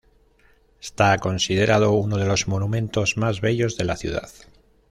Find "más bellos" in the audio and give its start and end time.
3.17-3.77